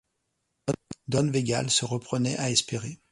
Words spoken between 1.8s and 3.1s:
reprenait à espérer.